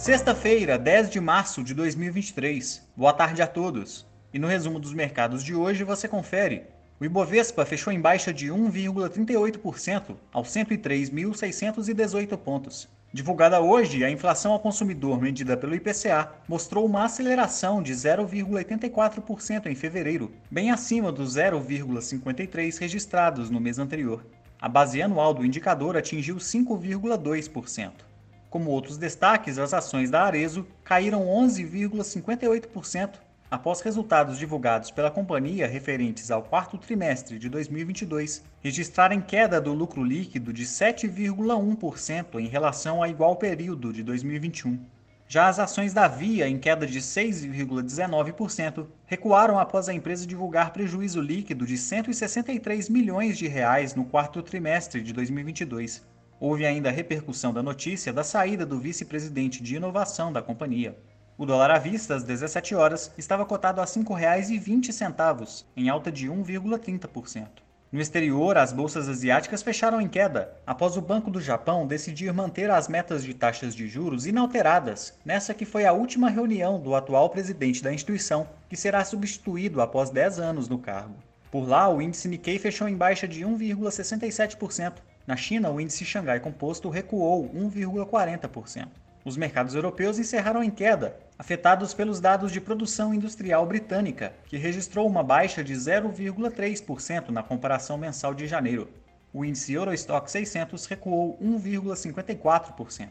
Sexta-feira, 0.00 0.78
10 0.78 1.10
de 1.10 1.20
março 1.20 1.62
de 1.62 1.74
2023. 1.74 2.88
Boa 2.96 3.12
tarde 3.12 3.42
a 3.42 3.46
todos. 3.46 4.06
E 4.32 4.38
no 4.38 4.46
resumo 4.46 4.78
dos 4.80 4.94
mercados 4.94 5.44
de 5.44 5.54
hoje 5.54 5.84
você 5.84 6.08
confere. 6.08 6.62
O 6.98 7.04
Ibovespa 7.04 7.66
fechou 7.66 7.92
em 7.92 8.00
baixa 8.00 8.32
de 8.32 8.46
1,38% 8.46 10.16
aos 10.32 10.48
103.618 10.48 12.34
pontos. 12.38 12.88
Divulgada 13.12 13.60
hoje, 13.60 14.02
a 14.02 14.10
inflação 14.10 14.52
ao 14.52 14.60
consumidor 14.60 15.20
medida 15.20 15.54
pelo 15.54 15.74
IPCA 15.74 16.32
mostrou 16.48 16.86
uma 16.86 17.04
aceleração 17.04 17.82
de 17.82 17.92
0,84% 17.92 19.66
em 19.66 19.74
fevereiro, 19.74 20.32
bem 20.50 20.70
acima 20.70 21.12
dos 21.12 21.36
0,53 21.36 22.78
registrados 22.78 23.50
no 23.50 23.60
mês 23.60 23.78
anterior. 23.78 24.24
A 24.58 24.66
base 24.66 25.02
anual 25.02 25.34
do 25.34 25.44
indicador 25.44 25.94
atingiu 25.94 26.36
5,2%. 26.36 28.09
Como 28.50 28.72
outros 28.72 28.98
destaques, 28.98 29.58
as 29.58 29.72
ações 29.72 30.10
da 30.10 30.24
Arezo 30.24 30.66
caíram 30.82 31.24
11,58% 31.24 33.12
após 33.48 33.80
resultados 33.80 34.38
divulgados 34.38 34.90
pela 34.90 35.08
companhia 35.08 35.68
referentes 35.68 36.32
ao 36.32 36.42
quarto 36.42 36.76
trimestre 36.76 37.38
de 37.38 37.48
2022 37.48 38.42
registrarem 38.60 39.20
queda 39.20 39.60
do 39.60 39.72
lucro 39.72 40.02
líquido 40.02 40.52
de 40.52 40.64
7,1% 40.64 42.40
em 42.40 42.48
relação 42.48 43.04
ao 43.04 43.08
igual 43.08 43.36
período 43.36 43.92
de 43.92 44.02
2021. 44.02 44.80
Já 45.28 45.46
as 45.46 45.60
ações 45.60 45.94
da 45.94 46.08
Via, 46.08 46.48
em 46.48 46.58
queda 46.58 46.88
de 46.88 47.00
6,19%, 47.00 48.84
recuaram 49.06 49.60
após 49.60 49.88
a 49.88 49.94
empresa 49.94 50.26
divulgar 50.26 50.72
prejuízo 50.72 51.20
líquido 51.20 51.64
de 51.64 51.78
163 51.78 52.88
milhões 52.88 53.38
de 53.38 53.46
reais 53.46 53.94
no 53.94 54.04
quarto 54.04 54.42
trimestre 54.42 55.00
de 55.00 55.12
2022, 55.12 56.04
Houve 56.40 56.64
ainda 56.64 56.88
a 56.88 56.92
repercussão 56.92 57.52
da 57.52 57.62
notícia 57.62 58.14
da 58.14 58.24
saída 58.24 58.64
do 58.64 58.80
vice-presidente 58.80 59.62
de 59.62 59.76
inovação 59.76 60.32
da 60.32 60.40
companhia. 60.40 60.96
O 61.36 61.44
dólar 61.44 61.70
à 61.70 61.78
vista, 61.78 62.14
às 62.14 62.24
17 62.24 62.74
horas, 62.74 63.12
estava 63.18 63.44
cotado 63.44 63.78
a 63.78 63.84
R$ 63.84 63.90
5,20, 63.90 65.64
em 65.76 65.90
alta 65.90 66.10
de 66.10 66.28
1,30%. 66.28 67.46
No 67.92 68.00
exterior, 68.00 68.56
as 68.56 68.72
bolsas 68.72 69.06
asiáticas 69.06 69.62
fecharam 69.62 70.00
em 70.00 70.08
queda, 70.08 70.56
após 70.66 70.96
o 70.96 71.02
Banco 71.02 71.30
do 71.30 71.42
Japão 71.42 71.86
decidir 71.86 72.32
manter 72.32 72.70
as 72.70 72.88
metas 72.88 73.22
de 73.22 73.34
taxas 73.34 73.74
de 73.74 73.86
juros 73.86 74.26
inalteradas, 74.26 75.12
nessa 75.22 75.52
que 75.52 75.66
foi 75.66 75.84
a 75.84 75.92
última 75.92 76.30
reunião 76.30 76.80
do 76.80 76.94
atual 76.94 77.28
presidente 77.28 77.82
da 77.82 77.92
instituição, 77.92 78.48
que 78.66 78.76
será 78.76 79.04
substituído 79.04 79.82
após 79.82 80.08
10 80.08 80.38
anos 80.38 80.70
no 80.70 80.78
cargo. 80.78 81.16
Por 81.50 81.68
lá, 81.68 81.86
o 81.88 82.00
índice 82.00 82.28
Nikkei 82.28 82.58
fechou 82.58 82.88
em 82.88 82.96
baixa 82.96 83.28
de 83.28 83.44
1,67%, 83.44 84.94
na 85.26 85.36
China, 85.36 85.70
o 85.70 85.80
índice 85.80 86.04
Xangai 86.04 86.40
Composto 86.40 86.88
recuou 86.88 87.48
1,40%. 87.54 88.88
Os 89.24 89.36
mercados 89.36 89.74
europeus 89.74 90.18
encerraram 90.18 90.64
em 90.64 90.70
queda, 90.70 91.14
afetados 91.38 91.92
pelos 91.92 92.20
dados 92.20 92.50
de 92.50 92.60
produção 92.60 93.12
industrial 93.12 93.66
britânica, 93.66 94.32
que 94.46 94.56
registrou 94.56 95.06
uma 95.06 95.22
baixa 95.22 95.62
de 95.62 95.74
0,3% 95.74 97.28
na 97.28 97.42
comparação 97.42 97.98
mensal 97.98 98.32
de 98.32 98.46
janeiro. 98.46 98.88
O 99.32 99.44
índice 99.44 99.74
Eurostock 99.74 100.30
600 100.30 100.86
recuou 100.86 101.38
1,54%. 101.38 103.08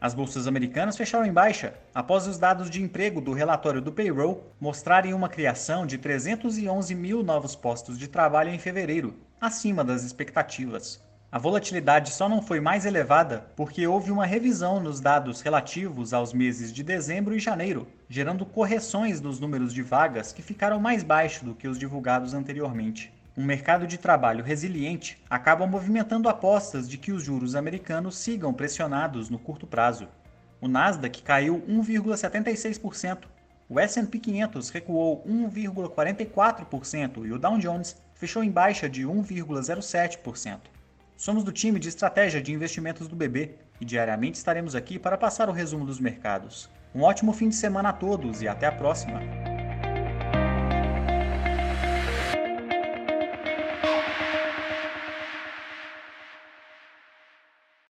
As 0.00 0.14
bolsas 0.14 0.46
americanas 0.46 0.96
fecharam 0.96 1.26
em 1.26 1.32
baixa 1.32 1.74
após 1.94 2.26
os 2.26 2.38
dados 2.38 2.70
de 2.70 2.80
emprego 2.80 3.20
do 3.20 3.32
relatório 3.32 3.82
do 3.82 3.92
payroll 3.92 4.50
mostrarem 4.58 5.12
uma 5.12 5.28
criação 5.28 5.84
de 5.84 5.98
311 5.98 6.94
mil 6.94 7.22
novos 7.22 7.54
postos 7.54 7.98
de 7.98 8.08
trabalho 8.08 8.50
em 8.50 8.58
fevereiro, 8.58 9.14
acima 9.38 9.84
das 9.84 10.02
expectativas. 10.02 11.02
A 11.32 11.38
volatilidade 11.38 12.10
só 12.10 12.28
não 12.28 12.42
foi 12.42 12.58
mais 12.58 12.84
elevada 12.84 13.46
porque 13.54 13.86
houve 13.86 14.10
uma 14.10 14.26
revisão 14.26 14.80
nos 14.80 14.98
dados 14.98 15.40
relativos 15.40 16.12
aos 16.12 16.32
meses 16.32 16.72
de 16.72 16.82
dezembro 16.82 17.36
e 17.36 17.38
janeiro, 17.38 17.86
gerando 18.08 18.44
correções 18.44 19.20
nos 19.20 19.38
números 19.38 19.72
de 19.72 19.80
vagas 19.80 20.32
que 20.32 20.42
ficaram 20.42 20.80
mais 20.80 21.04
baixos 21.04 21.44
do 21.44 21.54
que 21.54 21.68
os 21.68 21.78
divulgados 21.78 22.34
anteriormente. 22.34 23.12
Um 23.36 23.44
mercado 23.44 23.86
de 23.86 23.96
trabalho 23.96 24.42
resiliente 24.42 25.22
acaba 25.30 25.68
movimentando 25.68 26.28
apostas 26.28 26.88
de 26.88 26.98
que 26.98 27.12
os 27.12 27.22
juros 27.22 27.54
americanos 27.54 28.18
sigam 28.18 28.52
pressionados 28.52 29.30
no 29.30 29.38
curto 29.38 29.68
prazo. 29.68 30.08
O 30.60 30.66
Nasdaq 30.66 31.22
caiu 31.22 31.62
1,76%, 31.68 33.26
o 33.68 33.78
S&P 33.78 34.18
500 34.18 34.68
recuou 34.70 35.24
1,44% 35.24 37.24
e 37.24 37.32
o 37.32 37.38
Dow 37.38 37.56
Jones 37.56 37.96
fechou 38.16 38.42
em 38.42 38.50
baixa 38.50 38.88
de 38.88 39.06
1,07%. 39.06 40.69
Somos 41.20 41.44
do 41.44 41.52
time 41.52 41.78
de 41.78 41.86
estratégia 41.86 42.40
de 42.40 42.50
investimentos 42.50 43.06
do 43.06 43.14
BB 43.14 43.50
e 43.78 43.84
diariamente 43.84 44.38
estaremos 44.38 44.74
aqui 44.74 44.98
para 44.98 45.18
passar 45.18 45.50
o 45.50 45.52
resumo 45.52 45.84
dos 45.84 46.00
mercados. 46.00 46.70
Um 46.94 47.02
ótimo 47.02 47.34
fim 47.34 47.50
de 47.50 47.56
semana 47.56 47.90
a 47.90 47.92
todos 47.92 48.40
e 48.40 48.48
até 48.48 48.66
a 48.66 48.72
próxima! 48.72 49.20